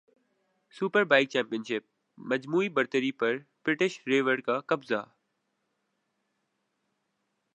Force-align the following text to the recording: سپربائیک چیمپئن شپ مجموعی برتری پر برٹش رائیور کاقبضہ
سپربائیک 0.75 1.29
چیمپئن 1.29 1.63
شپ 1.63 1.83
مجموعی 2.17 2.69
برتری 2.69 3.11
پر 3.11 3.37
برٹش 3.65 3.99
رائیور 4.07 4.37
کاقبضہ 4.37 5.03